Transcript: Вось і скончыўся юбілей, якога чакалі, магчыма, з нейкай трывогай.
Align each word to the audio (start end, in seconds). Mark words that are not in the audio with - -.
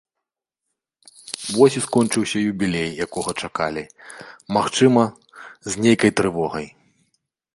Вось 1.57 1.77
і 1.81 1.83
скончыўся 1.87 2.37
юбілей, 2.51 2.87
якога 3.05 3.31
чакалі, 3.45 3.83
магчыма, 4.57 5.03
з 5.75 5.87
нейкай 5.89 6.11
трывогай. 6.21 6.67